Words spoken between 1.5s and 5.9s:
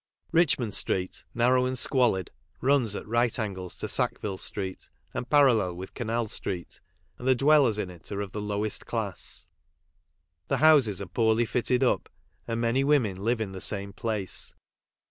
and squalid, runs at right angles to Sackville street and parallel